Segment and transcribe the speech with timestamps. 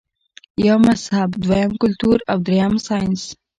[0.65, 3.23] يو مذهب، دويم کلتور او دريم سائنس-